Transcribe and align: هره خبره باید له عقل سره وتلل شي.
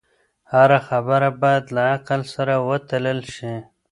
هره 0.53 0.79
خبره 0.87 1.29
باید 1.41 1.65
له 1.75 1.83
عقل 1.95 2.21
سره 2.33 2.53
وتلل 2.67 3.19
شي. 3.35 3.53